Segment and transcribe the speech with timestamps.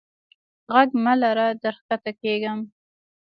[0.75, 2.59] ږغ مه لره در کښته کیږم.